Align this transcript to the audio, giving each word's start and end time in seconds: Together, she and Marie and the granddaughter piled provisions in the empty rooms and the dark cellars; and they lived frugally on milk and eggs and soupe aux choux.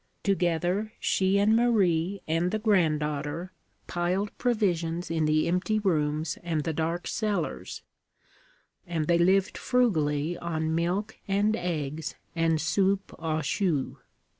Together, 0.23 0.93
she 0.99 1.37
and 1.37 1.55
Marie 1.55 2.23
and 2.27 2.49
the 2.49 2.57
granddaughter 2.57 3.51
piled 3.85 4.35
provisions 4.39 5.11
in 5.11 5.25
the 5.25 5.47
empty 5.47 5.77
rooms 5.77 6.39
and 6.41 6.63
the 6.63 6.73
dark 6.73 7.05
cellars; 7.05 7.83
and 8.87 9.05
they 9.05 9.19
lived 9.19 9.59
frugally 9.59 10.35
on 10.39 10.73
milk 10.73 11.19
and 11.27 11.55
eggs 11.55 12.15
and 12.35 12.59
soupe 12.59 13.13
aux 13.19 13.43
choux. 13.43 13.99